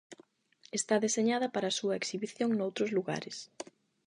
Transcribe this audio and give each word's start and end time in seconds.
Está 0.79 0.95
deseñada 1.05 1.47
para 1.53 1.67
a 1.69 1.77
súa 1.79 1.99
exhibición 2.01 2.49
noutros 2.53 2.93
lugares. 2.97 3.37